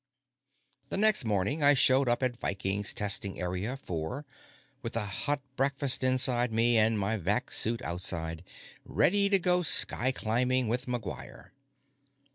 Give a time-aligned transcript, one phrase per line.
[0.89, 4.25] The next morning, I showed up at Viking's Testing Area Four
[4.81, 8.43] with a hot breakfast inside me and my vac suit outside,
[8.83, 11.51] ready to go sky climbing with McGuire.